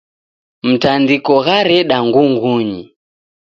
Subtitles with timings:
[0.69, 2.83] Mtandiko ghareda ngungunyi.